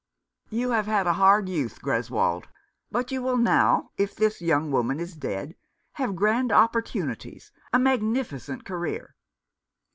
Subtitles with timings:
[0.49, 2.45] "You have had a hard youth, Greswold;
[2.89, 5.53] but you will now— if this young woman is dead—
[6.01, 9.15] have grand opportunities, a magnificent career."